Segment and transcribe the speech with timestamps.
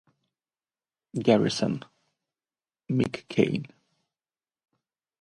[1.27, 1.83] Garrison
[2.89, 3.67] (Mick Cain).